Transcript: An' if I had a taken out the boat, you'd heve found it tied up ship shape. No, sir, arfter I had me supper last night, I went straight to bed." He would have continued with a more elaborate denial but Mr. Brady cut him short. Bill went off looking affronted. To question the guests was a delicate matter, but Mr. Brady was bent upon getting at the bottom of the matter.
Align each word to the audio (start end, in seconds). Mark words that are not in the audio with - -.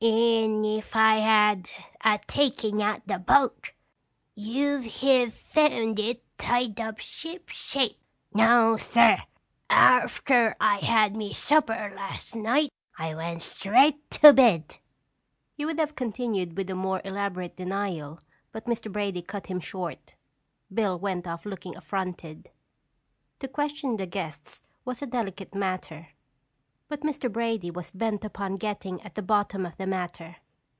An' 0.03 0.65
if 0.65 0.95
I 0.95 1.17
had 1.17 1.69
a 2.03 2.17
taken 2.25 2.81
out 2.81 3.05
the 3.05 3.19
boat, 3.19 3.71
you'd 4.33 4.81
heve 4.83 5.31
found 5.31 5.99
it 5.99 6.23
tied 6.39 6.79
up 6.79 6.97
ship 6.97 7.49
shape. 7.49 7.99
No, 8.33 8.77
sir, 8.77 9.19
arfter 9.69 10.55
I 10.59 10.77
had 10.79 11.15
me 11.15 11.33
supper 11.33 11.93
last 11.95 12.35
night, 12.35 12.69
I 12.97 13.13
went 13.13 13.43
straight 13.43 14.09
to 14.21 14.33
bed." 14.33 14.77
He 15.55 15.65
would 15.65 15.77
have 15.77 15.95
continued 15.95 16.57
with 16.57 16.71
a 16.71 16.75
more 16.75 17.01
elaborate 17.05 17.55
denial 17.57 18.17
but 18.51 18.65
Mr. 18.65 18.91
Brady 18.91 19.21
cut 19.21 19.45
him 19.45 19.59
short. 19.59 20.15
Bill 20.73 20.97
went 20.97 21.27
off 21.27 21.45
looking 21.45 21.77
affronted. 21.77 22.49
To 23.39 23.47
question 23.47 23.97
the 23.97 24.07
guests 24.07 24.63
was 24.83 25.03
a 25.03 25.05
delicate 25.05 25.53
matter, 25.53 26.07
but 26.87 27.03
Mr. 27.03 27.31
Brady 27.31 27.71
was 27.71 27.89
bent 27.91 28.25
upon 28.25 28.57
getting 28.57 29.01
at 29.03 29.15
the 29.15 29.21
bottom 29.21 29.65
of 29.65 29.77
the 29.77 29.87
matter. 29.87 30.35